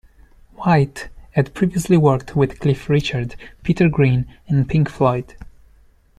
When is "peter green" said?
3.61-4.25